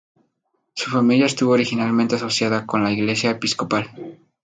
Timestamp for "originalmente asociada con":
1.53-2.83